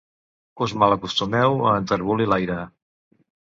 [0.65, 2.59] Us malacostumeu a enterbolir l'aire.